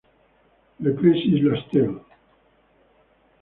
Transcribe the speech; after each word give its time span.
Le 0.79 0.95
Plessis-Lastelle 0.95 1.99